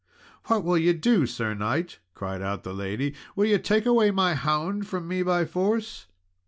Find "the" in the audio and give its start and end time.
2.63-2.73